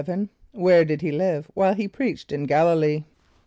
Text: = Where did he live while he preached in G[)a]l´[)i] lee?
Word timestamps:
= 0.33 0.43
Where 0.51 0.83
did 0.83 1.01
he 1.03 1.11
live 1.11 1.51
while 1.53 1.75
he 1.75 1.87
preached 1.87 2.31
in 2.31 2.47
G[)a]l´[)i] 2.47 2.75
lee? 2.75 3.05